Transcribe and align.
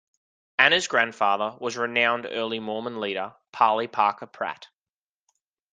Anna's 0.57 0.87
grandfather 0.87 1.55
was 1.61 1.77
renowned 1.77 2.25
early 2.25 2.59
Mormon 2.59 2.99
leader 2.99 3.35
Parley 3.51 3.85
Parker 3.87 4.25
Pratt. 4.25 4.67